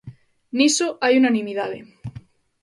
Niso 0.57 0.87
hai 1.03 1.13
unanimidade. 1.21 1.79